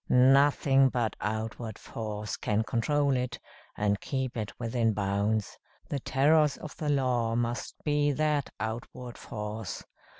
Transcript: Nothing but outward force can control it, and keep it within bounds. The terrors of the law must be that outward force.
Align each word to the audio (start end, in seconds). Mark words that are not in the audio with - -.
Nothing 0.09 0.89
but 0.89 1.15
outward 1.21 1.77
force 1.77 2.35
can 2.35 2.63
control 2.63 3.15
it, 3.15 3.37
and 3.77 4.01
keep 4.01 4.35
it 4.35 4.51
within 4.59 4.93
bounds. 4.93 5.59
The 5.89 5.99
terrors 5.99 6.57
of 6.57 6.75
the 6.77 6.89
law 6.89 7.35
must 7.35 7.75
be 7.83 8.11
that 8.13 8.49
outward 8.59 9.15
force. 9.15 9.83